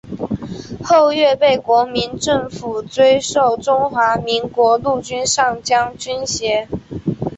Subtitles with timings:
[0.83, 6.67] 后岳被国民政府追授中华民国陆军上将军衔。